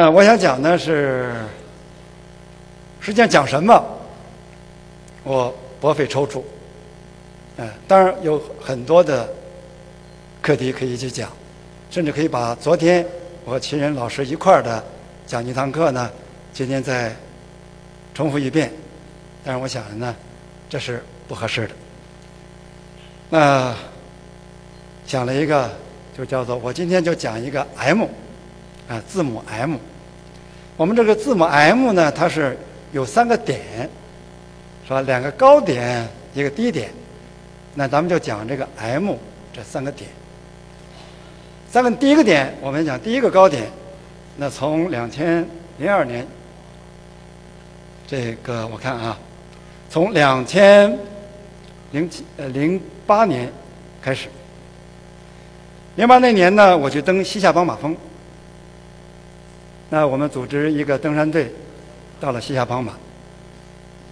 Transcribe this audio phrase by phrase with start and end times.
[0.00, 1.30] 呃，我想讲的是，
[3.00, 3.84] 实际上讲什么，
[5.24, 6.42] 我颇费抽出。
[7.58, 9.28] 嗯，当然有很多的
[10.40, 11.30] 课题可以去讲，
[11.90, 13.04] 甚至可以把昨天
[13.44, 14.82] 我和秦仁老师一块儿的
[15.26, 16.10] 讲一堂课呢，
[16.54, 17.14] 今天再
[18.14, 18.72] 重复一遍。
[19.44, 20.16] 但是我想呢，
[20.70, 21.74] 这是不合适的。
[23.28, 23.76] 那
[25.06, 25.70] 讲了一个，
[26.16, 28.04] 就叫做我今天就讲一个 M，
[28.88, 29.76] 啊，字母 M。
[30.80, 32.56] 我们这个字母 M 呢，它是
[32.90, 33.60] 有三个点，
[34.82, 35.02] 是吧？
[35.02, 36.88] 两个高点，一个低点。
[37.74, 39.14] 那咱们就讲这个 M
[39.52, 40.08] 这三个点。
[41.70, 43.70] 三个第一个点，我们讲第一个高点。
[44.38, 45.46] 那从两千
[45.76, 46.26] 零二年，
[48.06, 49.18] 这个我看啊，
[49.90, 50.98] 从两千
[51.90, 53.52] 零七呃零八年
[54.00, 54.28] 开始，
[55.96, 57.94] 零八那年呢，我去登西夏邦马峰。
[59.92, 61.52] 那我们组织一个登山队，
[62.20, 62.92] 到了西夏邦马。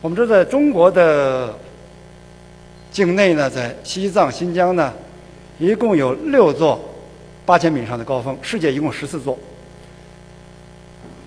[0.01, 1.57] 我们知道，在中国的
[2.91, 4.93] 境内呢，在西藏、新疆呢，
[5.59, 6.81] 一共有六座
[7.47, 9.39] 八千米以上的高峰，世界一共十四座。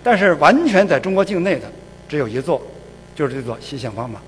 [0.03, 1.71] 但是完全在中国境内的
[2.09, 2.61] 只有一座，
[3.15, 4.19] 就是这座西夏邦马。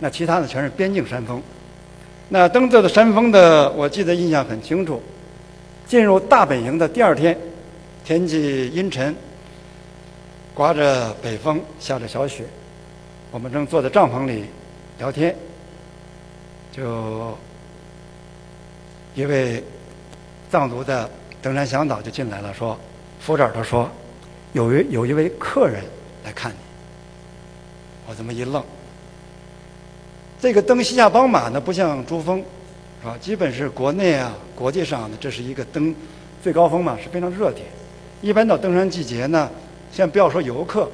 [0.00, 1.40] 那其他的全是边境山峰。
[2.30, 5.00] 那登这座山峰的，我记得印象很清楚。
[5.86, 7.38] 进入大本营的第二天，
[8.04, 9.14] 天气阴沉。
[10.54, 12.44] 刮着北风，下着小雪，
[13.30, 14.44] 我们正坐在帐篷里
[14.98, 15.34] 聊天，
[16.70, 17.36] 就
[19.14, 19.64] 一位
[20.50, 21.08] 藏族的
[21.40, 22.78] 登山向导就进来了，说
[23.18, 23.90] ：“扶着耳朵说，
[24.52, 25.82] 有一有一位客人
[26.22, 26.56] 来看你。”
[28.06, 28.62] 我这么一愣。
[30.38, 32.44] 这个登西夏邦马呢，不像珠峰，
[33.00, 33.16] 是吧？
[33.18, 35.94] 基本是国内啊、国际上的，这是一个登
[36.42, 37.66] 最高峰嘛，是非常热点。
[38.20, 39.48] 一般到登山季节呢。
[39.92, 40.90] 先不要说游客，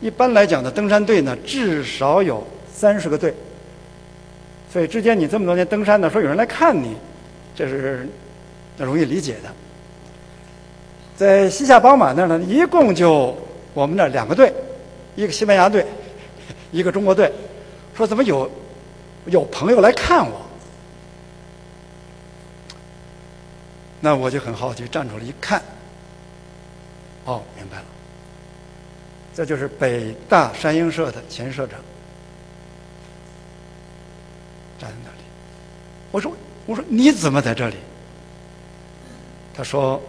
[0.00, 3.32] 一般来讲的登山队呢，至少有三十个队。
[4.70, 6.96] 所以之间你这么多年登山呢，说有人来看你，
[7.54, 8.06] 这是
[8.76, 9.50] 容易理解的。
[11.16, 13.34] 在西夏邦马那儿呢，一共就
[13.72, 14.52] 我们那儿两个队，
[15.14, 15.86] 一个西班牙队，
[16.72, 17.32] 一个中国队。
[17.96, 18.50] 说怎么有
[19.26, 20.42] 有朋友来看我？
[24.00, 25.62] 那我就很好奇，站出来一看，
[27.24, 27.84] 哦，明白了。
[29.36, 31.78] 这就是北大山鹰社的前社长，
[34.78, 35.18] 站在那里。
[36.10, 37.76] 我说：“我说你怎么在这里？”
[39.54, 40.02] 他说：“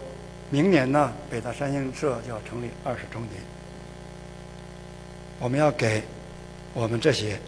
[0.48, 3.32] 明年呢，北大山鹰社就要成立二十周年，
[5.38, 6.02] 我们要给
[6.72, 7.38] 我们这些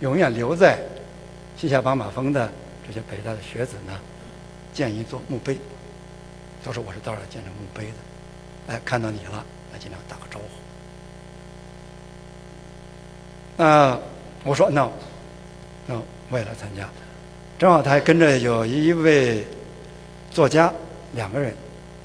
[0.00, 0.80] 永远留在
[1.56, 2.52] 西夏邦马峰的
[2.84, 4.00] 这些北大的学子呢，
[4.74, 5.56] 建一座墓碑。”
[6.64, 10.46] 他说：“我是到这儿建这墓碑的，哎，看到你了，来尽量打个招呼。”
[13.56, 13.98] 那
[14.44, 14.90] 我说那，
[15.86, 15.94] 那
[16.30, 16.88] 我也来参加。
[17.58, 19.46] 正好他还跟着有一位
[20.30, 20.72] 作家，
[21.12, 21.54] 两个人。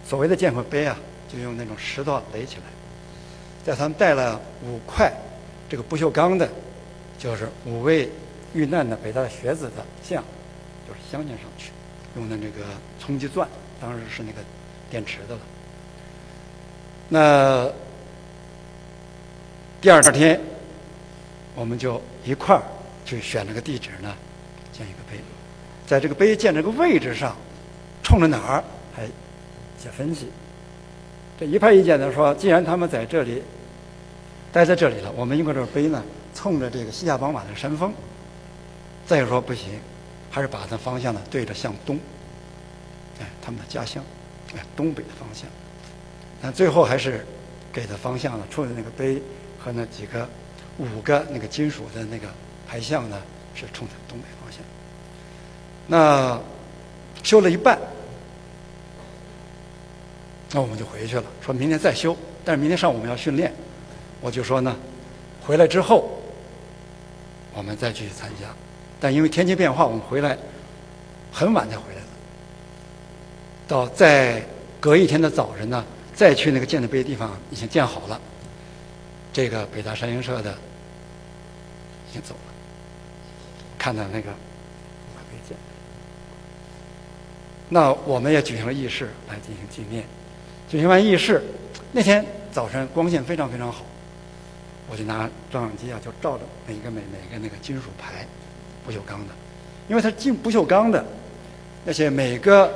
[0.06, 0.98] 所谓的建会碑啊，
[1.32, 2.64] 就用那种石头垒起来。
[3.66, 5.12] 在他们带了五块
[5.68, 6.48] 这个不锈钢的，
[7.18, 8.10] 就是五位
[8.54, 10.24] 遇难的北大的学子的像，
[10.88, 11.72] 就是镶嵌上去，
[12.16, 12.66] 用的那个
[13.00, 13.48] 冲击钻，
[13.82, 14.40] 当时是那个
[14.90, 15.42] 电池的了。
[17.10, 17.70] 那
[19.82, 20.40] 第二天。
[21.58, 22.62] 我们就一块儿
[23.04, 24.16] 去选了个地址呢，
[24.72, 25.18] 建一个碑，
[25.88, 27.36] 在这个碑建这个位置上，
[28.04, 28.64] 冲着哪儿
[28.96, 29.08] 还
[29.82, 30.28] 写分析。
[31.40, 33.42] 这一派意见呢说，既然他们在这里
[34.52, 36.04] 待在这里了，我们用个这个碑呢
[36.36, 37.92] 冲着这个西夏邦马的山峰。
[39.08, 39.80] 再说不行，
[40.30, 42.00] 还是把它方向呢对着向东，
[43.20, 44.04] 哎，他们的家乡，
[44.56, 45.50] 哎，东北的方向。
[46.40, 47.26] 但最后还是
[47.74, 49.20] 给的方向呢，冲着那个碑
[49.58, 50.30] 和那几个。
[50.78, 52.28] 五个那个金属的那个
[52.68, 53.22] 牌像呢，
[53.56, 54.60] 是冲着东北方向。
[55.88, 56.40] 那
[57.24, 57.80] 修了一半，
[60.52, 62.16] 那我们就回去了，说明天再修。
[62.46, 63.54] 但是明天上午我们要训练，
[64.22, 64.76] 我就说呢，
[65.46, 66.22] 回来之后
[67.54, 68.48] 我们再去参加。
[69.00, 70.38] 但因为天气变化，我们回来
[71.32, 72.08] 很晚才回来了。
[73.68, 74.42] 到再
[74.80, 75.84] 隔一天的早晨呢，
[76.14, 78.20] 再去那个建的碑地方已经建好了。
[79.34, 80.58] 这个北大山鹰社的
[82.22, 82.54] 走了，
[83.78, 84.32] 看到那个
[85.32, 85.58] 碑建，
[87.70, 90.04] 那我们也举行了仪式来进行纪念。
[90.70, 91.42] 举行完仪式，
[91.92, 93.84] 那天早晨光线非常非常好，
[94.90, 98.26] 我就拿照相机啊，就照着每一个每每个那个金属牌，
[98.86, 99.34] 不锈钢的，
[99.88, 101.06] 因为它进不锈钢的，
[101.86, 102.74] 那些每个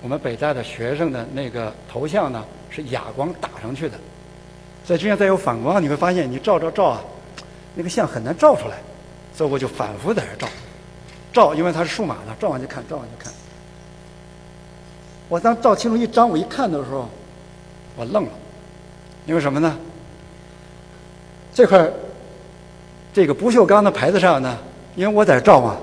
[0.00, 3.98] 我们北大的学生的那个头像呢，是哑光打上去的，
[4.84, 7.04] 所以这样再有反光，你会发现你照照照啊，
[7.78, 8.74] 那个像很难照出来，
[9.32, 10.48] 所以我就反复在这照，
[11.32, 13.32] 照，因为它是数码的，照完就看，照完就看。
[15.28, 17.08] 我当照清楚一张，我一看的时候，
[17.94, 18.30] 我愣了，
[19.26, 19.78] 因为什么呢？
[21.54, 21.88] 这块
[23.14, 24.58] 这个不锈钢的牌子上呢，
[24.96, 25.76] 因为我在照嘛，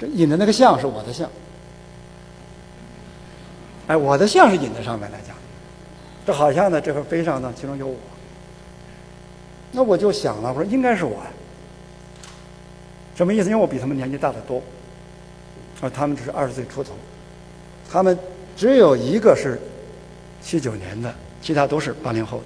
[0.00, 1.30] 这引的那个像是我的像。
[3.86, 5.36] 哎，我的像是引在上面来讲，
[6.26, 7.94] 这好像呢，这块碑上呢，其中有我。
[9.72, 11.30] 那我就想了，我说应该是我呀。
[13.14, 13.50] 什么意思？
[13.50, 14.62] 因为我比他们年纪大得多，
[15.80, 16.92] 啊，他们只是二十岁出头，
[17.90, 18.18] 他们
[18.56, 19.60] 只有一个是
[20.42, 22.44] 七九年的，其他都是八零后的。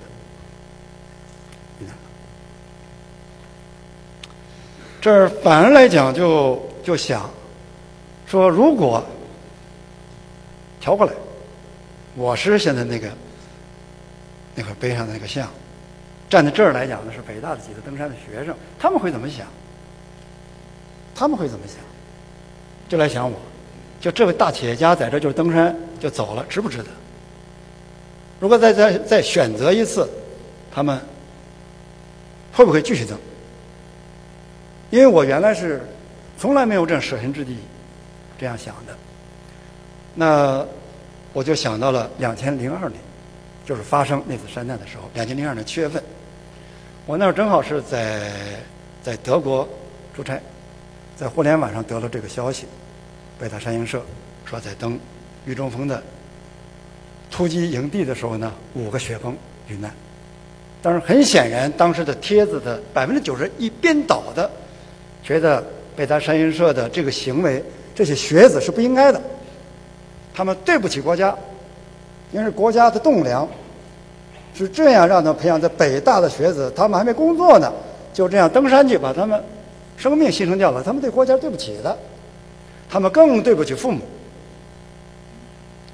[5.01, 7.29] 这反而来讲，就就想
[8.27, 9.05] 说，如果
[10.81, 11.13] 调过来。
[12.15, 13.11] 我是现在那个
[14.55, 15.49] 那块碑上的那个像，
[16.33, 19.47] 站在这儿来讲呢，是北大的几个登山的学生，他们会怎么想？
[21.15, 21.77] 他们会怎么想？
[22.89, 23.39] 就来想我，
[24.01, 26.87] 就这位大企业家在这儿就是登山就走了，值不值得？
[28.41, 30.09] 如果再再再选择一次，
[30.71, 30.99] 他们
[32.51, 33.19] 会不会继续登？
[34.89, 35.87] 因为我原来是
[36.39, 37.59] 从来没有这样舍身之地
[38.39, 38.97] 这样想的，
[40.15, 40.67] 那。
[41.35, 43.01] 我就想到了两千零二年，
[43.65, 45.11] 就是发生那次山难的时候。
[45.15, 46.03] 两千零二年七月份，
[47.05, 48.31] 我那儿正好是在
[49.03, 49.69] 在德国
[50.15, 50.41] 出差，
[51.17, 52.65] 在互联网上得了这个消息，
[53.41, 54.01] 北大山鹰社
[54.45, 54.97] 说在登
[55.45, 56.01] 玉中峰的
[57.29, 59.93] 突击营地的时候呢，五个雪崩遇难。
[60.81, 64.49] 但是很显然，当时的帖子的百分之九十一编导的，
[65.25, 65.65] 觉得
[65.97, 67.61] 北大山鹰社的这个行为，
[67.97, 69.21] 这些学子是不应该的。
[70.33, 71.37] 他们对不起国家，
[72.31, 73.49] 因为国家的栋梁
[74.55, 77.73] 是这样让他培养在北大的学子，他们还没工作呢，
[78.13, 79.43] 就这样登山去把他们
[79.97, 81.97] 生命牺牲掉了，他们对国家对不起的，
[82.91, 84.01] 他们更对不起父母，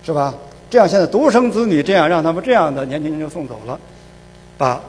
[0.03, 0.35] 是吧？
[0.71, 3.79] 这样现在独生子女这样让他们这样的年轻人就送走了，
[4.59, 4.81] 把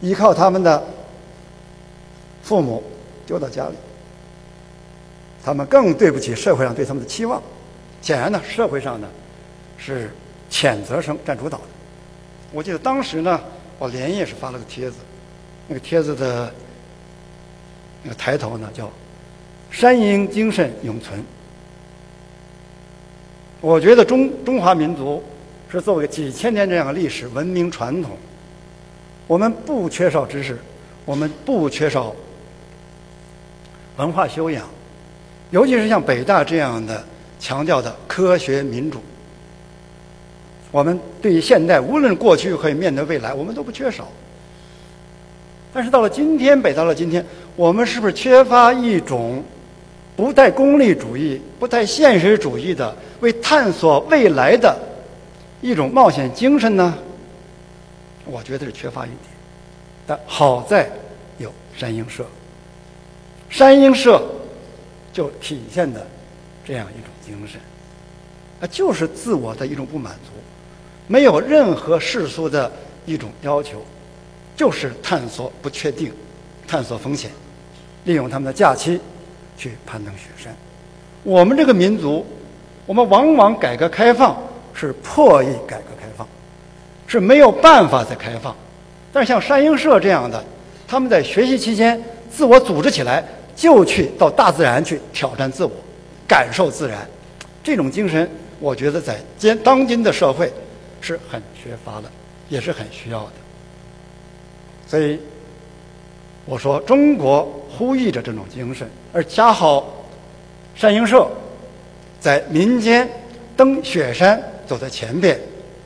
[0.00, 0.82] 依靠他们的
[2.42, 2.82] 父母
[3.24, 3.74] 丢到家里，
[5.44, 7.40] 他们更对不起社会上对他们的期望。
[8.00, 9.06] 显然呢，社会上呢
[9.76, 10.10] 是
[10.50, 11.64] 谴责声占主导的。
[12.52, 13.40] 我记得当时呢，
[13.78, 14.98] 我连夜是发了个帖子，
[15.66, 16.52] 那个帖子的
[18.02, 18.90] 那个抬头呢叫
[19.70, 21.24] “山鹰精神永存”。
[23.60, 25.22] 我觉得中中华民族
[25.70, 28.16] 是作为几千年这样的历史文明传统，
[29.26, 30.58] 我们不缺少知识，
[31.04, 32.14] 我们不缺少
[33.96, 34.68] 文化修养，
[35.50, 37.04] 尤其是像北大这样的。
[37.42, 39.02] 强调的科学民主，
[40.72, 44.10] 我们对于现代，无论过去可以面对未来，我们都不缺少。
[45.72, 47.24] 但是到了今天，北到了今天，
[47.54, 49.44] 我们是不是缺乏一种
[50.16, 54.76] 不带功利主义、不带现实主义的为探索未来的
[55.60, 56.98] 一种冒险精神呢？
[58.24, 59.20] 我觉得是缺乏一点。
[60.06, 60.90] 但好在
[61.38, 62.26] 有山鹰社，
[63.48, 64.20] 山鹰社
[65.12, 66.04] 就体现的
[66.66, 67.06] 这样一种。
[67.24, 67.60] 精神，
[68.60, 70.32] 啊，就是自我的一种不满足，
[71.06, 72.70] 没有任何世俗的
[73.04, 73.82] 一种要求，
[74.56, 76.12] 就是探索不确定，
[76.66, 77.30] 探索风险，
[78.04, 79.00] 利用他们的假期
[79.56, 80.54] 去攀登雪山。
[81.22, 82.24] 我们这个民族，
[82.86, 84.36] 我们往往改革开放
[84.74, 86.26] 是破译改革开放，
[87.06, 88.54] 是没有办法再开放。
[89.12, 90.42] 但是像山鹰社这样的，
[90.88, 93.22] 他们在学习期间自我组织起来，
[93.54, 95.72] 就去到大自然去挑战自我。
[96.26, 97.06] 感受自然，
[97.62, 98.26] 这种精神，
[98.58, 100.50] 我觉得在今当今的社会
[101.02, 102.04] 是很缺乏的，
[102.48, 103.32] 也是很需要的。
[104.86, 105.18] 所以，
[106.46, 110.06] 我说中国呼吁着这种精神，而恰好
[110.74, 111.28] 山鹰社
[112.20, 113.08] 在民间
[113.56, 115.38] 登雪山走在前边，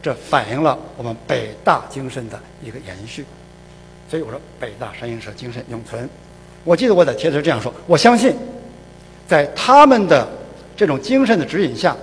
[0.02, 3.24] 这反映了我们北大精神的一个延续。
[4.08, 6.08] 所以我说，北大山鹰社精神永存。
[6.62, 8.34] 我记得我在帖子这样说，我相信。
[9.28, 10.24] 在他们的
[10.76, 11.96] 这种精神的指引下，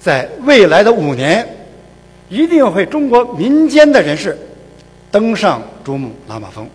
[0.00, 1.46] 在未来的五年，
[2.30, 4.38] 一定会中国民间的人士
[5.10, 6.66] 登上珠穆朗玛峰。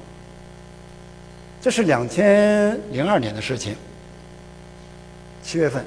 [1.59, 3.75] 这是两千零二年的事情。
[5.41, 5.83] 七月份、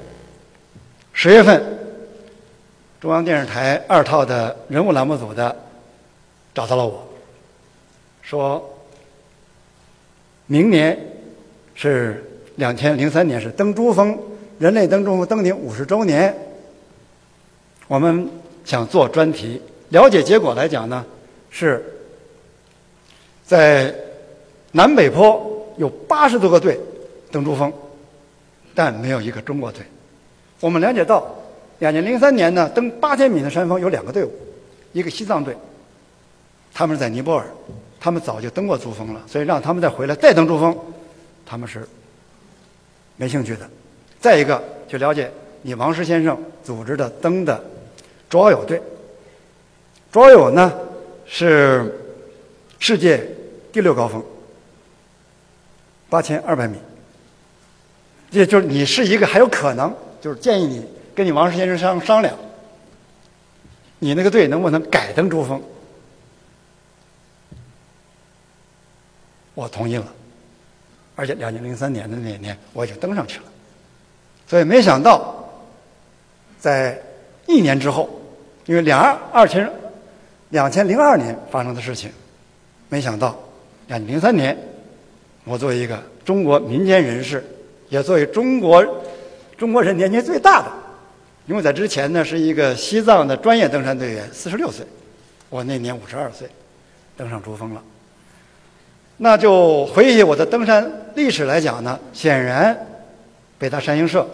[1.13, 1.63] 十月份，
[2.99, 5.55] 中央电视台二套的人物栏目组的
[6.53, 7.07] 找到了我，
[8.21, 8.77] 说
[10.47, 10.99] 明年
[11.73, 12.25] 是。
[12.55, 14.19] 两千零三年是登珠峰，
[14.57, 16.35] 人类登珠峰登顶五十周年。
[17.87, 18.29] 我们
[18.65, 21.05] 想做专题，了解结果来讲呢，
[21.49, 21.83] 是
[23.45, 23.93] 在
[24.71, 26.79] 南北坡有八十多个队
[27.31, 27.71] 登珠峰，
[28.75, 29.81] 但没有一个中国队。
[30.59, 31.25] 我们了解到，
[31.79, 34.31] 两千零三年呢，登八千米的山峰有两个队伍，
[34.91, 35.55] 一个西藏队，
[36.73, 37.45] 他们是在尼泊尔，
[37.99, 40.77] 他们早就登过珠峰了，所以让他们再回来再登珠峰，
[41.45, 41.87] 他们是
[43.15, 43.67] 没兴趣的。
[44.19, 47.63] 再一个，就了解你王石先生组织的登的
[48.29, 48.81] 卓友队。
[50.11, 50.73] 卓友呢
[51.25, 51.99] 是
[52.79, 53.27] 世界
[53.71, 54.23] 第六高峰，
[56.09, 56.77] 八千二百米。
[58.31, 62.37] 也就是你是一个还有可能，就是建议你跟你王石先生商商量，
[63.97, 65.61] 你那个队能不能改登珠峰？
[69.55, 70.05] 我同意了，
[71.15, 73.45] 而且两千零三年的那年我已经登上去了。
[74.47, 75.43] 所以没想到，
[76.59, 77.01] 在
[77.47, 78.18] 一年之后，
[78.69, 79.67] 因为两二二千
[80.49, 82.11] 两千零二年发生的事情，
[82.87, 83.35] 没想到
[83.87, 84.55] 两千零三年，
[85.43, 87.43] 我作为一个中国民间人士，
[87.87, 88.85] 也作为中国
[89.57, 90.67] 中国人年纪最大的，
[91.47, 94.85] 因为在之前呢是一个西藏的专业登山队员，四十六岁，
[95.49, 96.47] 我那年五十二岁，
[97.17, 97.81] 登上珠峰了。
[99.17, 102.77] 那就回忆我的登山历史来讲呢，显然。
[103.57, 104.29] 北大山鹰社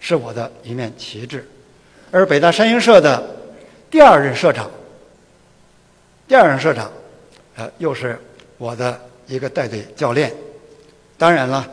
[0.00, 1.46] 是我的一面旗帜，
[2.10, 3.35] 而北大山鹰社的
[3.96, 4.70] 第二任社长，
[6.28, 6.92] 第二任社长，
[7.54, 8.20] 呃，又是
[8.58, 10.30] 我的一个带队教练。
[11.16, 11.66] 当然了，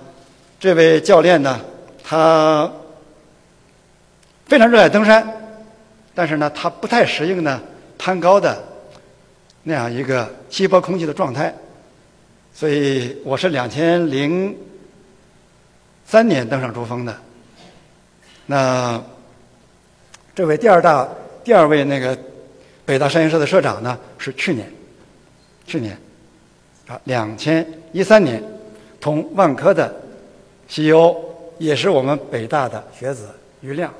[0.58, 1.60] 这位教练呢，
[2.01, 2.72] 他
[4.46, 5.27] 非常热爱登山，
[6.15, 7.62] 但是呢，他不太适应呢
[7.98, 8.58] 攀高的
[9.63, 11.53] 那样一个稀薄空气的状态，
[12.53, 14.58] 所以我是两千零。
[16.06, 17.13] 三年登上珠峰的，
[18.46, 19.03] 那
[20.34, 21.06] 这位第二大
[21.44, 22.18] 第二位那个
[22.86, 24.72] 北大山鹰社的社长呢，是去年，
[25.66, 25.98] 去年
[26.88, 28.42] 啊，两千一三年，
[29.00, 29.94] 同万科的
[30.68, 31.16] CEO
[31.58, 33.28] 也是我们北大的学子
[33.62, 33.94] 于亮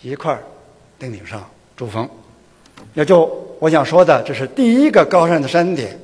[0.00, 0.42] 一块儿
[0.98, 2.08] 登顶上珠峰。
[2.94, 5.98] 也就我想说的，这是第一个高山的山点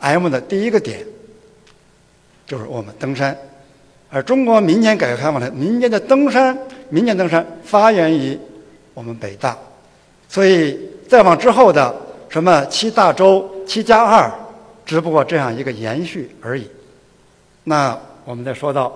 [0.00, 1.04] ，M 的第一个点，
[2.46, 3.36] 就是我们登山。
[4.10, 6.56] 而中国民间改革开放的民间的登山，
[6.88, 8.38] 民间登山发源于
[8.94, 9.56] 我们北大，
[10.28, 10.78] 所以
[11.08, 11.94] 再往之后的
[12.28, 14.30] 什么七大洲、七加二，
[14.84, 16.70] 只不过这样一个延续而已。
[17.64, 18.92] 那我们再说到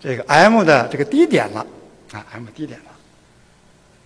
[0.00, 1.66] 这个 M 的这个低点了
[2.12, 2.86] 啊，M 低点了，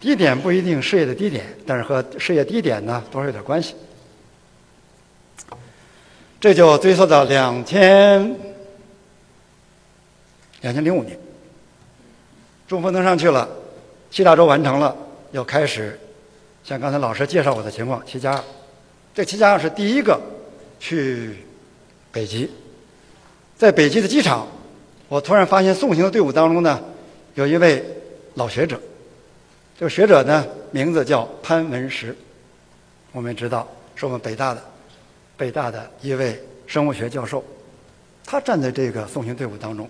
[0.00, 3.75] 低点不一定事业的低点，但是和事业低点呢多少有点关系。
[6.40, 8.37] 这就追溯到两千。
[10.61, 11.16] 两千零五年，
[12.66, 13.49] 中峰登上去了，
[14.10, 14.96] 七大洲完成了，
[15.32, 15.98] 又开始
[16.64, 18.44] 像刚才老师介绍我的情况，七加二。
[19.14, 20.20] 这七加二是第一个
[20.78, 21.36] 去
[22.10, 22.50] 北极，
[23.56, 24.46] 在北极的机场，
[25.08, 26.80] 我突然发现送行的队伍当中呢，
[27.34, 27.84] 有一位
[28.34, 28.80] 老学者，
[29.78, 32.16] 这个学者呢名字叫潘文石，
[33.12, 34.62] 我们知道是我们北大的
[35.36, 37.44] 北大的一位生物学教授，
[38.24, 39.88] 他站在这个送行队伍当中。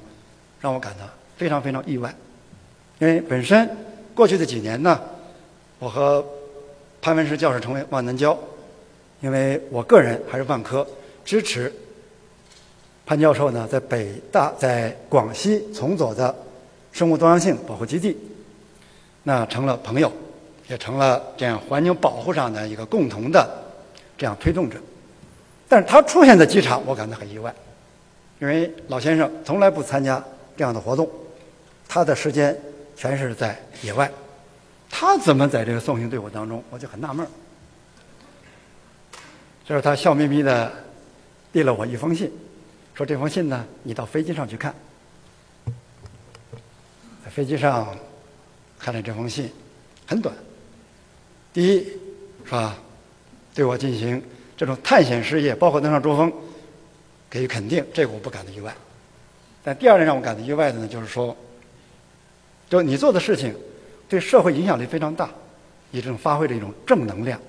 [0.60, 2.12] 让我感到非常非常意外，
[2.98, 3.70] 因为本身
[4.18, 5.00] 过去的几年呢，
[5.78, 6.26] 我和
[7.00, 8.36] 潘文石教授成为万能交，
[9.20, 10.84] 因为我个人还是万科
[11.24, 11.72] 支持
[13.06, 16.34] 潘教授呢，在北大在广西崇左的
[16.90, 18.16] 生物多样性保护基地，
[19.22, 20.10] 那成了朋友，
[20.66, 23.48] 也成了这样环境保护上的一个共同的
[24.16, 24.78] 这样推动者。
[25.68, 27.54] 但是他出现在机场，我感到很意外，
[28.40, 30.20] 因为老先生从来不参加。
[30.56, 31.08] 这样的活动，
[31.86, 32.60] 他的时间
[32.98, 34.10] 全是在野外，
[34.90, 36.62] 他怎么在这个送行队伍当中？
[36.68, 37.30] 我就很纳闷儿。
[39.64, 40.72] 这是他笑眯眯的
[41.52, 42.28] 递了我一封信，
[42.94, 44.74] 说这封信呢，你到飞机上去看。
[47.24, 47.96] 在飞机上
[48.80, 49.48] 看了这封信，
[50.04, 50.34] 很短。
[51.52, 51.84] 第一，
[52.44, 52.76] 是吧？
[53.54, 54.20] 对我进行
[54.56, 56.32] 这种探险事业，包括登上珠峰，
[57.30, 58.74] 给予肯定，这个我不感到意外。
[59.62, 61.36] 但第二点让我感到意外的呢，就是说，
[62.68, 63.54] 就你做的事情
[64.08, 65.30] 对社会影响力非常大，
[65.90, 67.40] 你这种发挥的一种正能量。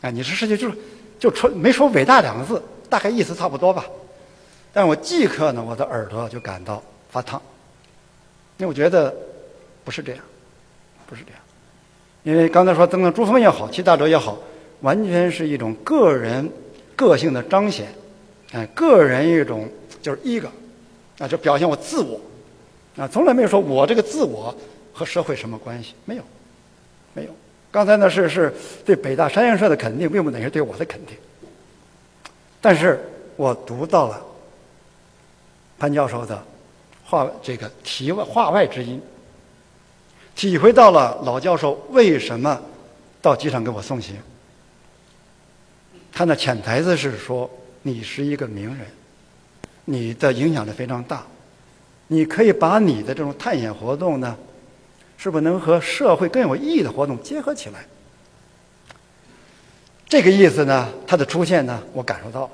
[0.00, 0.76] 哎，你这事情就是
[1.18, 3.84] 就纯没说伟大两个字，大概意思差不多吧。
[4.72, 7.40] 但我即刻呢，我的耳朵就感到发烫，
[8.58, 9.14] 因为我觉得
[9.84, 10.24] 不是这样，
[11.06, 11.40] 不是这样。
[12.24, 14.38] 因为刚才说登上珠峰也好，七大洲也好，
[14.80, 16.50] 完全是一种个人
[16.96, 17.94] 个性的彰显，
[18.52, 19.68] 哎，个人一种
[20.02, 20.50] 就是一个。
[21.18, 22.20] 啊，就表现我自我，
[22.96, 24.54] 啊，从来没有说我这个自我
[24.92, 26.22] 和社会什么关系，没有，
[27.12, 27.30] 没有，
[27.70, 31.16] 刚才呢是是对北大山阳社的肯定，并不等于对我的肯定。
[32.60, 33.02] 但是
[33.36, 34.22] 我读到了
[35.78, 36.42] 潘教授的
[37.04, 39.02] 话，这个题外话外之音，
[40.36, 42.62] 体会到了老教授为什么
[43.20, 44.16] 到机场给我送行。
[46.12, 47.50] 他的潜台词是说，
[47.82, 48.86] 你是一个名人，
[49.84, 51.26] 你的影响力非常大，
[52.06, 54.36] 你可以把你的这种探险活动呢，
[55.16, 57.84] 是不是能和社会更有意义的活动结合起来？
[60.06, 62.48] 这个意思呢，他的出现呢，我感受到。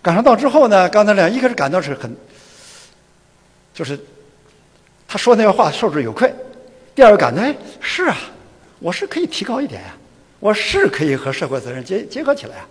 [0.00, 2.14] 感受到之后呢，刚才俩一开始感到是很，
[3.74, 3.98] 就是
[5.08, 6.32] 他说那个话受之有愧。
[6.94, 8.16] 第二个感觉，哎，是啊，
[8.78, 9.96] 我是可以提高一点呀。
[10.40, 12.68] 我是可以和社会责任结结合起来啊，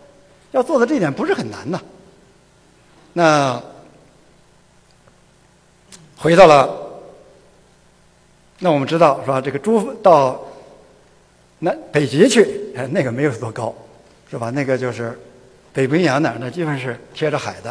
[0.52, 1.82] 要做到这一点不是很难呐。
[3.12, 3.62] 那
[6.18, 6.70] 回到了，
[8.60, 9.40] 那我们知道是吧？
[9.40, 10.44] 这个珠到
[11.60, 13.74] 南北极去，哎，那个没有多高，
[14.30, 14.50] 是吧？
[14.50, 15.18] 那个就是
[15.72, 17.70] 北冰洋那儿，那基本是贴着海的，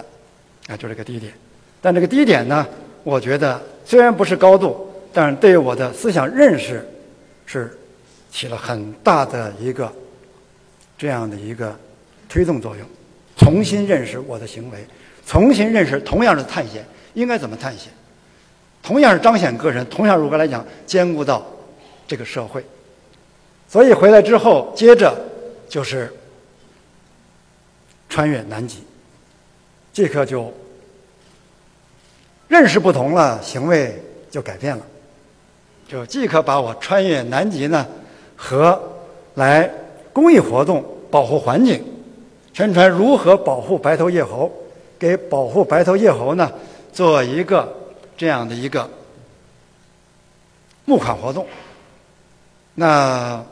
[0.69, 1.33] 啊，就这个低点。
[1.81, 2.67] 但这个低点呢，
[3.03, 6.89] 我觉得虽然不是高度，但是对我的思想认识
[7.45, 7.77] 是。
[8.29, 9.91] 起了很大的一个
[10.99, 11.75] 这样的一个
[12.29, 12.87] 推动作用，
[13.39, 14.85] 重新认识我的行为，
[15.25, 16.85] 重新认识同样的探险
[17.15, 17.91] 应该怎么探险，
[18.87, 21.45] 同样是彰显个人，同样如何来讲兼顾到
[22.07, 22.65] 这个社会。
[23.69, 25.13] 所以回来之后，接着
[25.69, 26.09] 就是
[28.09, 28.85] 穿越南极，
[29.93, 30.55] 这刻就
[32.47, 34.01] 认识不同了，行为
[34.31, 34.87] 就改变了，
[35.89, 37.85] 就即刻把我穿越南极呢。
[38.37, 38.81] 和
[39.35, 39.69] 来
[40.13, 41.83] 公益活动保护环境，
[42.53, 44.49] 宣传如何保护白头叶猴，
[44.97, 46.49] 给保护白头叶猴呢
[46.93, 47.75] 做一个
[48.17, 48.89] 这样的一个
[50.85, 51.47] 募款活动。
[52.75, 53.45] 那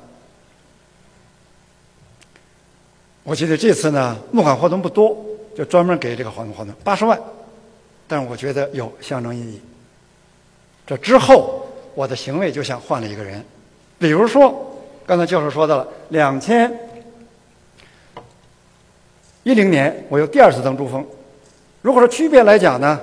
[3.23, 5.17] 我记得这次呢募款活动不多，
[5.57, 7.21] 就专门给这个活动活动八十万，
[8.07, 9.61] 但是我觉得有象征意义。
[10.87, 13.45] 这之后我的行为就像换了一个人，
[13.99, 14.71] 比如说。
[15.07, 16.73] 刚才教授说到了，两千
[19.43, 21.07] 一零年我又第二次登珠峰。
[21.83, 22.99] 如果说区别来讲呢，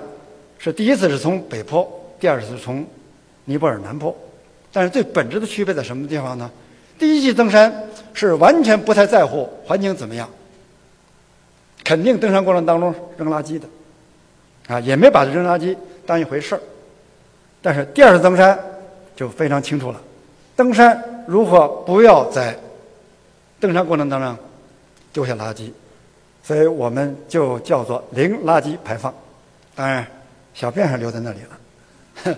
[0.64, 2.86] 是第一次是从北坡，第二次是从
[3.46, 4.16] 尼泊尔南坡。
[4.72, 6.50] 但是最本质的区别在什么地方呢？
[7.00, 7.74] 第一季登山
[8.14, 10.30] 是完全不太在乎环境怎么样，
[11.84, 13.68] 肯定登山过程当中扔垃圾的，
[14.68, 16.62] 啊，也没把扔垃圾当一回事儿。
[17.60, 18.58] 但是第二次登山
[19.16, 20.00] 就非常清楚了。
[20.56, 22.56] 登山如何不要在
[23.60, 24.38] 登山过程当中
[25.12, 25.72] 丢下垃圾？
[26.44, 29.12] 所以我们就叫做零垃圾排放。
[29.76, 30.06] 当然，
[30.54, 31.40] 小便还留在那里
[32.24, 32.38] 了，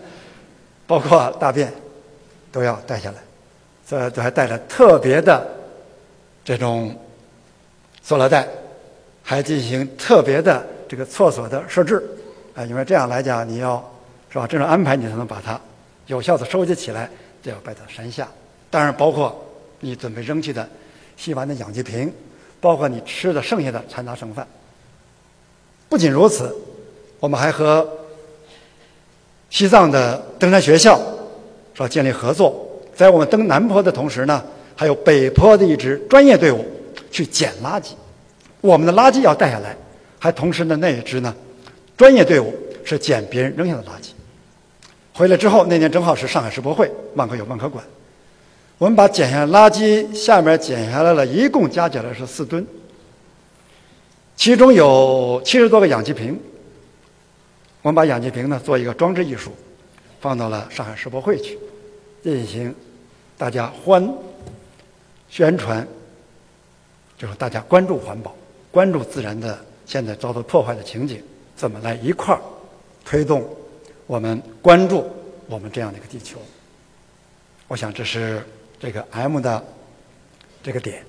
[0.88, 1.74] 包括大便
[2.52, 3.18] 都要带下来。
[3.88, 5.46] 这都还带着特别的
[6.44, 6.98] 这种
[8.02, 8.48] 塑料袋，
[9.22, 12.04] 还进行特别的这个厕所的设置。
[12.56, 13.84] 啊，因为这样来讲，你要
[14.30, 15.60] 是吧，这种安排你才能把它
[16.08, 17.10] 有效的收集起来。
[17.44, 18.26] 就要摆到山下，
[18.70, 19.46] 当然包括
[19.82, 20.66] 你准备扔弃的
[21.18, 22.10] 吸完的氧气瓶，
[22.62, 24.48] 包括你吃的剩下的残渣剩饭。
[25.90, 26.56] 不仅如此，
[27.20, 27.86] 我们还和
[29.54, 31.00] 西藏的登山学校
[31.76, 34.44] 说建立合作，在我们登南坡的同时呢，
[34.76, 36.66] 还有北坡的一支专业队伍
[37.12, 37.92] 去捡垃圾。
[38.62, 39.78] 我们的垃圾要带下来，
[40.18, 41.32] 还同时呢那一支呢
[41.96, 42.52] 专业队伍
[42.84, 44.10] 是捡别人扔下的垃圾。
[45.14, 47.86] 回来之后，那年正好是上海世博会，万科有万科馆。
[48.80, 52.66] 我们把捡下垃圾下面捡下来了，一共加起来是四吨，
[54.36, 56.40] 其中有七十多个氧气瓶。
[57.84, 59.52] 我们把氧气瓶呢做一个装置艺术，
[60.22, 61.60] 放到了上海世博会去，
[62.24, 62.74] 进行
[63.38, 64.10] 大家欢
[65.30, 65.86] 宣传，
[67.18, 68.34] 就是大家关注环保、
[68.72, 71.22] 关注自然的现在遭到破坏的情景，
[71.58, 72.40] 怎么来一块儿
[73.04, 73.46] 推动。
[74.08, 75.06] 我们关注
[75.48, 76.38] 我们这样的一个地球，
[77.68, 78.42] 我想这是
[78.80, 79.62] 这个 M 的
[80.62, 81.04] 这个点。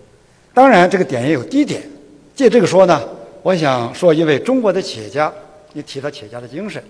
[0.53, 1.89] 当然，这个点也有低点。
[2.35, 3.01] 借这个说呢，
[3.43, 5.33] 我想说一位中国的企业家，
[5.75, 6.83] 你提到企业家的精神，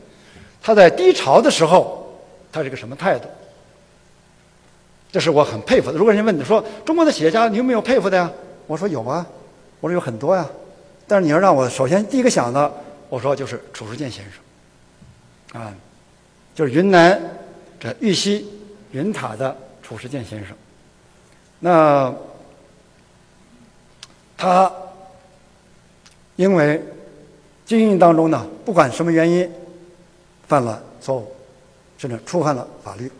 [0.62, 2.16] 他在低潮的时候，
[2.52, 3.26] 他是个什么态度？
[5.10, 5.98] 这是我很佩服的。
[5.98, 8.30] 如果人家问你说中国的企业家你有没有佩服的呀？
[8.66, 9.26] 我说有啊，
[9.80, 10.48] 我说有很多呀。
[11.06, 12.72] 但是你要让我首先第一个想到，
[13.08, 14.24] 我说就是褚时健先
[15.52, 15.74] 生，啊。
[16.54, 17.20] 就是云南
[17.80, 18.48] 这玉溪
[18.92, 20.56] 云塔的褚时健先生，
[21.58, 22.14] 那
[24.36, 24.72] 他
[26.36, 26.80] 因为
[27.66, 29.50] 经营当中呢，不管什么原因
[30.46, 31.34] 犯了错误，
[31.96, 33.10] 甚至触犯了法律，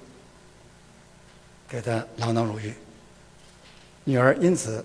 [1.68, 2.72] 给他锒铛入狱，
[4.04, 4.85] 女儿因此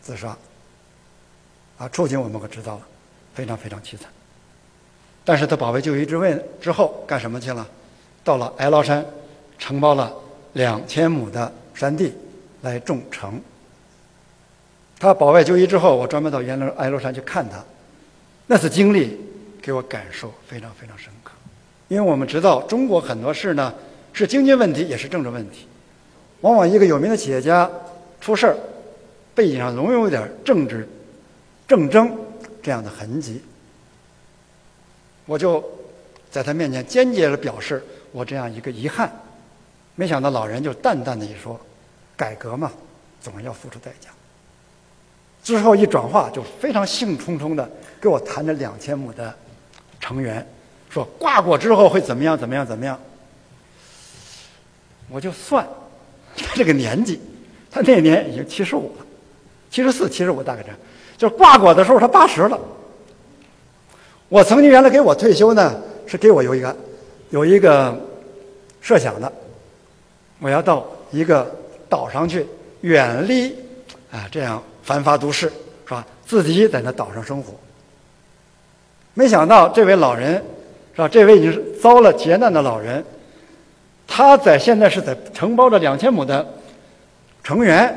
[0.00, 0.36] 自杀，
[1.78, 2.82] 啊，处境我们可知道了，
[3.34, 4.08] 非常非常凄惨。
[5.24, 7.66] 但是他保卫就医之位之后干什么去了？
[8.22, 9.04] 到了哀牢山，
[9.58, 10.12] 承包了
[10.52, 12.12] 两千亩的山地
[12.62, 13.40] 来种橙。
[14.98, 17.62] 他保外就医之后，我专门到阎罗哀牢山去看他，
[18.46, 19.18] 那次经历
[19.62, 21.32] 给我感受非常非常深刻。
[21.88, 23.72] 因为我们知道中国很多事呢
[24.12, 25.66] 是经济问题，也是政治问题。
[26.40, 27.70] 往往一个有名的企业家
[28.20, 28.56] 出事儿，
[29.34, 30.88] 背景上总有点政治
[31.66, 32.10] 政争
[32.62, 33.42] 这样的痕迹。
[35.26, 35.64] 我就
[36.30, 39.10] 在他面前坚决地表示我这样一个遗憾。
[39.94, 41.58] 没想到老人就淡淡的一说
[42.16, 42.72] ：“改革嘛，
[43.20, 44.10] 总要付出代价。”
[45.44, 49.32] 之后一转化，就非常兴冲冲的给我谈了两千亩的
[50.00, 50.44] 成员，
[50.88, 52.98] 说挂过之后会怎么样怎么样怎么样。
[55.10, 55.64] 我就算
[56.34, 57.20] 他这个年纪，
[57.70, 59.04] 他那年已经七十五了，
[59.70, 60.76] 七十四、七十五大概这样，
[61.18, 62.58] 就是挂果的时候他八十了。
[64.30, 66.74] 我曾经原来给我退休呢，是给我有一个
[67.28, 67.94] 有一个
[68.80, 69.30] 设想的，
[70.40, 71.54] 我要到一个
[71.88, 72.46] 岛上去，
[72.80, 73.54] 远离
[74.10, 74.62] 啊这样。
[74.84, 75.50] 繁华都市
[75.86, 76.06] 是吧？
[76.26, 77.54] 自己在那岛上生活。
[79.14, 80.34] 没想到这位老人
[80.94, 81.08] 是吧？
[81.08, 83.04] 这位已经遭了劫难的老人，
[84.06, 86.46] 他在现在是在承包着两千亩的
[87.42, 87.96] 成员，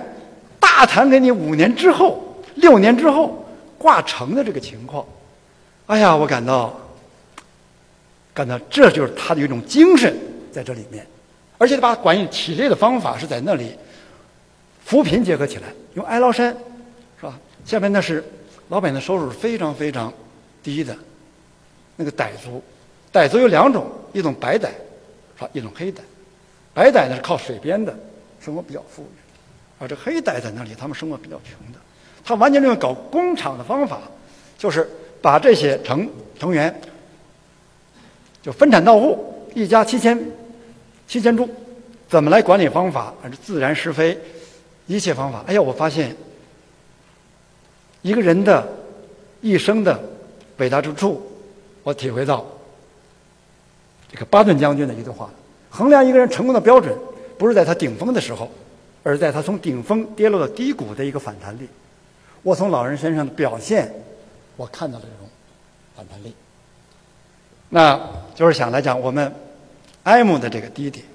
[0.59, 3.45] 大谈给你五年之后、六年之后
[3.77, 5.05] 挂成的这个情况。
[5.87, 6.73] 哎呀，我感到
[8.33, 10.15] 感到这就是他的一种精神
[10.51, 11.05] 在这里面，
[11.57, 13.75] 而且他把管理体力的方法是在那里
[14.85, 15.63] 扶贫结合起来，
[15.95, 16.55] 用哀牢山。
[17.67, 18.23] 下面那是
[18.69, 20.11] 老百姓的收入是非常非常
[20.63, 20.95] 低的，
[21.97, 22.63] 那个傣族，
[23.11, 24.69] 傣族有两种，一种白傣，
[25.37, 25.49] 是吧？
[25.51, 25.97] 一种黑傣。
[26.73, 27.93] 白傣呢是靠水边的，
[28.39, 29.05] 生活比较富裕，
[29.79, 31.79] 而这黑傣在那里，他们生活比较穷的。
[32.23, 33.99] 他完全用搞工厂的方法，
[34.57, 34.89] 就是
[35.21, 36.73] 把这些成成员
[38.41, 40.17] 就分产到户，一家七千
[41.05, 41.49] 七千株，
[42.07, 43.13] 怎么来管理方法？
[43.21, 44.17] 而是自然施肥，
[44.85, 45.43] 一切方法。
[45.47, 46.15] 哎呀，我发现。
[48.07, 48.65] 一个人的
[49.41, 49.99] 一生的
[50.59, 51.21] 伟大之处，
[51.83, 52.45] 我体会到
[54.09, 55.29] 这个巴顿将军的一句话：
[55.69, 56.97] 衡量一个人成功的标准，
[57.37, 58.49] 不是在他顶峰的时候，
[59.03, 61.67] 而在他从顶峰跌落到低谷的一个反弹力。
[62.43, 63.93] 我从老人身上的表现，
[64.55, 65.27] 我看到了这种
[65.93, 66.33] 反弹力。
[67.67, 67.99] 那
[68.35, 69.29] 就是想来讲，我们
[70.03, 71.05] M 的这个低点，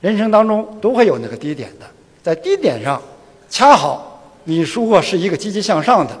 [0.00, 1.86] 人生当中都会有那个低点的，
[2.24, 3.00] 在低点上，
[3.48, 4.10] 恰好。
[4.44, 6.18] 你如果是一个积极向上的，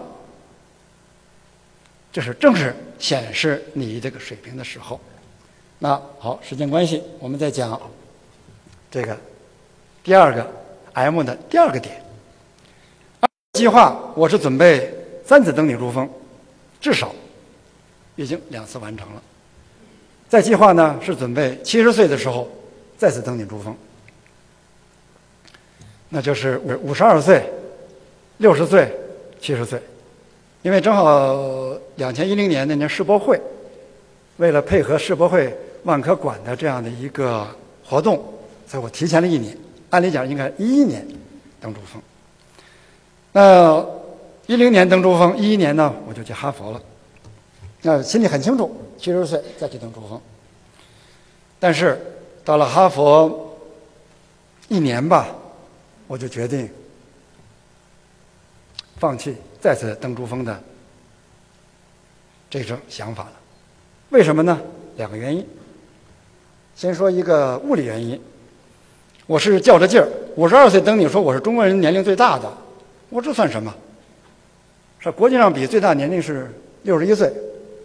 [2.10, 4.98] 这是正是显示你这个水平的时候。
[5.78, 7.78] 那好，时间关系，我们再讲
[8.90, 9.14] 这个
[10.02, 10.50] 第二个
[10.94, 12.02] M 的第二个点。
[13.52, 14.92] 计划我是准备
[15.24, 16.08] 三次登顶珠峰，
[16.80, 17.14] 至少
[18.16, 19.22] 已经两次完成了。
[20.28, 22.48] 再计划呢是准备七十岁的时候
[22.96, 23.76] 再次登顶珠峰，
[26.08, 27.44] 那就是五五十二岁。
[28.44, 28.94] 六十岁、
[29.40, 29.80] 七十岁，
[30.60, 31.34] 因为正好
[31.96, 33.40] 两千一零年那年世博会，
[34.36, 37.46] 为了配合世博会万科馆的这样的一个
[37.82, 38.22] 活动，
[38.66, 39.56] 所以我提前了一年。
[39.88, 41.06] 按理讲应该一一年
[41.58, 42.02] 登珠峰。
[43.32, 43.82] 那
[44.46, 46.82] 一零年登珠峰，一一年呢我就去哈佛了。
[47.80, 50.20] 那心里很清楚，七十岁再去登珠峰。
[51.58, 51.98] 但是
[52.44, 53.56] 到了哈佛
[54.68, 55.28] 一年吧，
[56.06, 56.68] 我就决定。
[58.98, 60.58] 放弃再次登珠峰的
[62.48, 63.32] 这种想法了，
[64.10, 64.60] 为什么呢？
[64.96, 65.44] 两个原因。
[66.76, 68.20] 先说一个物理原因，
[69.26, 72.50] 我是较着劲儿，五十二岁登顶，说我是中国人年龄最大的，
[73.10, 73.74] 我这算什么？
[75.00, 76.50] 是国际上比最大年龄是
[76.82, 77.32] 六十一岁，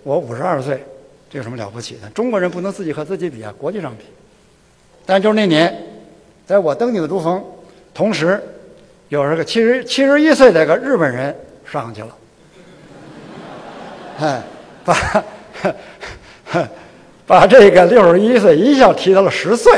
[0.03, 0.83] 我五十二岁，
[1.29, 2.09] 这有什么了不起的？
[2.11, 4.03] 中国人不能自己和自己比啊，国际上比。
[5.05, 5.75] 但就是那年，
[6.45, 7.43] 在我登顶的珠峰，
[7.93, 8.41] 同时。
[9.09, 12.17] 有这个七十七十一岁的个日本人上去了，
[14.19, 14.43] 哎，
[14.85, 14.95] 把
[17.25, 19.73] 把这个六十一岁一下提到了十岁。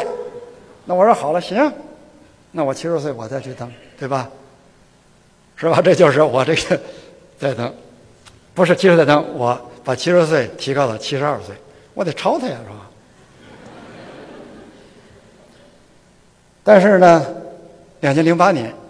[0.83, 1.71] 那我说好了，行，
[2.51, 4.29] 那我七十岁我再去登，对吧？
[5.55, 5.81] 是吧？
[5.81, 6.81] 这就是我这个
[7.39, 7.73] 再登，
[8.53, 11.55] 不是七十再登，我把七十岁提高到七十二岁，
[11.93, 12.89] 我得超他呀，是吧？
[16.63, 17.25] 但是呢，
[18.01, 18.80] 两千零八年。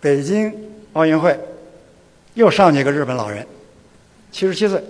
[0.00, 0.52] 北京
[0.92, 1.38] 奥运会
[2.34, 3.46] 又上去一个日本老人，
[4.30, 4.82] 七十七岁。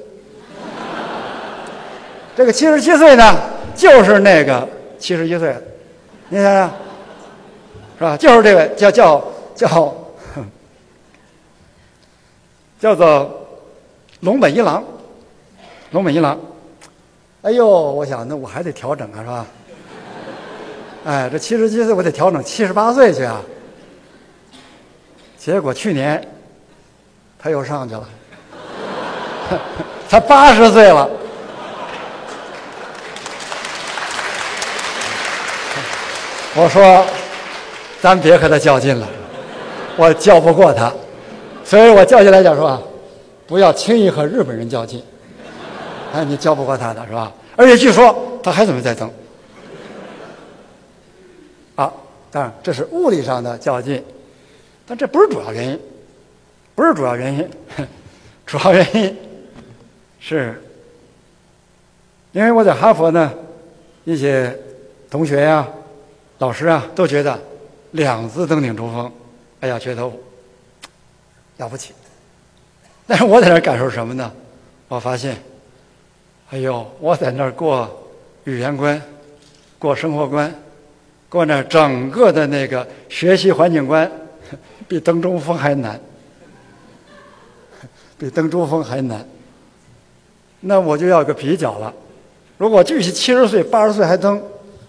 [2.37, 3.37] 这个七十七岁呢，
[3.75, 4.69] 就是那个
[4.99, 5.57] 七十一岁，
[6.29, 6.71] 你想想，
[7.99, 8.17] 是吧？
[8.17, 9.97] 就是这个叫叫叫
[12.79, 13.49] 叫做
[14.21, 14.85] 龙本一郎。
[15.91, 16.39] 龙本一郎，
[17.43, 19.47] 哎呦，我想那我还得调整啊，是吧？
[21.07, 23.41] 哎，这七十七岁我得调整七十八岁去啊。
[25.49, 26.23] 结果去年
[27.39, 28.07] 他又上去了，
[30.07, 31.09] 他八十岁了。
[36.55, 37.03] 我说，
[38.03, 39.09] 咱别和他较劲了，
[39.97, 40.93] 我较不过他，
[41.65, 42.79] 所以我较起来讲说，
[43.47, 45.03] 不要轻易和日本人较劲，
[46.13, 47.33] 哎，你较不过他的是吧？
[47.57, 49.11] 而且据说他还准备再增。
[51.75, 51.91] 啊，
[52.31, 54.05] 当然这是物理上的较劲，
[54.89, 55.81] 但这不是主要原因，
[56.75, 57.49] 不是主要原因，
[58.47, 59.17] 主要原因
[60.19, 60.61] 是，
[62.33, 63.33] 因为我在哈佛呢，
[64.05, 64.59] 一些
[65.11, 65.69] 同学呀。
[66.41, 67.37] 老师啊，都觉得
[67.91, 69.13] 两次登顶珠峰，
[69.59, 70.09] 哎呀，觉得
[71.57, 71.93] 了不起。
[73.09, 74.33] 但是我在那儿感受什么呢？
[74.87, 75.37] 我发现，
[76.51, 78.09] 哎呦，我在那儿过
[78.45, 79.03] 语言关，
[79.81, 80.55] 过生活关，
[81.29, 84.09] 过那整个的那个学习环境关，
[84.89, 86.01] 比登珠峰还难，
[88.19, 89.25] 比登珠峰还难。
[90.61, 91.95] 那我就要个比较了。
[92.57, 94.43] 如果继续七十岁、八十岁还登。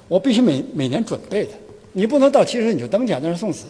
[0.07, 1.51] 我必须每每年准备的，
[1.91, 3.65] 你不能到七十你就登去，那是送死。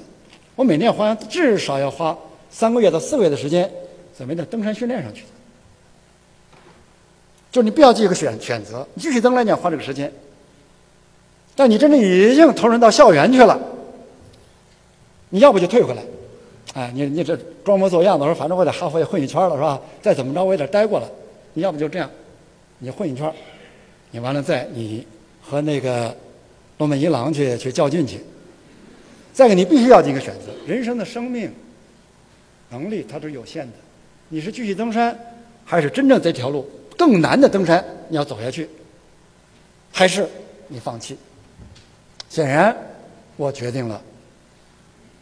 [0.56, 2.18] 我每年花至少要花
[2.50, 3.70] 三个月到四个月的时间，
[4.18, 5.26] 准备在登山训练上去。
[7.52, 10.10] 就是你不要记一个选选择，你继续登来你要花这个时间。
[11.58, 13.60] 但你真正已经投身到校园去了，
[15.28, 16.02] 你要不就退回来，
[16.73, 19.82] 哎，你你这装模作样的我说，反正我在哈佛也混一圈了是吧？
[20.01, 21.10] 再怎么着我也得待过了，
[21.53, 22.10] 你要不就这样，
[22.79, 23.34] 你混一圈，
[24.12, 25.05] 你完了再你
[25.41, 26.15] 和那个。
[26.79, 28.21] 龙本一郎去去较劲去。
[29.34, 31.51] 再一个，你必须要进一个选择：人生的生命
[32.69, 33.73] 能力它是有限的。
[34.29, 35.13] 你是继续登山，
[35.65, 36.65] 还是真正这条路
[36.97, 38.69] 更难的登山你要走下去，
[39.91, 40.25] 还是
[40.69, 41.17] 你放弃？
[42.29, 42.73] 显然，
[43.36, 44.01] 我决定了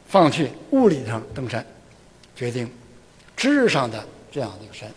[0.08, 1.65] 放弃物理上登山，
[2.36, 2.70] 决定
[3.36, 4.89] 知识上的这样的一个山。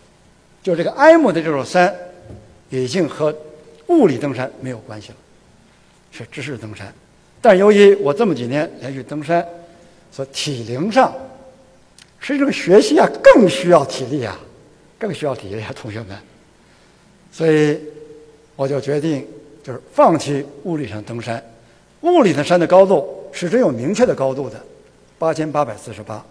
[0.63, 1.93] 就这个埃姆的这座山，
[2.69, 3.35] 已经和
[3.87, 5.15] 物理登山没有关系了。
[6.11, 6.93] 是知识登山，
[7.41, 9.45] 但由于我这么几年连续登山，
[10.11, 11.13] 所以体能上，
[12.19, 14.37] 实际上学习啊更需要体力啊，
[14.99, 16.17] 更需要体力啊，同学们。
[17.31, 17.79] 所以
[18.57, 19.25] 我就决定
[19.63, 21.41] 就是放弃物理上登山。
[22.01, 24.61] 物理的山的高度是真有明确的高度的，
[25.21, 26.25] 八千八百四十八，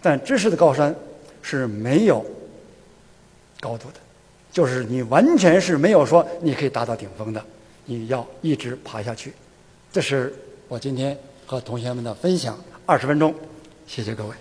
[0.00, 0.94] 但知识的高山
[1.42, 2.24] 是没有
[3.58, 3.94] 高度的，
[4.52, 7.44] 就是你完全是没有说你可以达到顶峰的。
[7.86, 9.32] 你要一直爬下去，
[9.92, 10.32] 这是
[10.68, 12.56] 我今天和同学们的分享。
[12.86, 13.34] 二十分钟，
[13.84, 14.34] 谢谢各位。